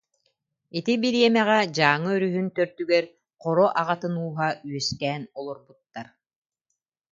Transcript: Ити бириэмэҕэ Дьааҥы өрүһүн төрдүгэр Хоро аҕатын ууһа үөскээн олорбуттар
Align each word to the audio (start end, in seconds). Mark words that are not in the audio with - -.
Ити 0.77 0.93
бириэмэҕэ 1.01 1.59
Дьааҥы 1.75 2.09
өрүһүн 2.15 2.47
төрдүгэр 2.55 3.05
Хоро 3.41 3.67
аҕатын 3.81 4.15
ууһа 4.23 4.47
үөскээн 4.69 5.23
олорбуттар 5.39 6.07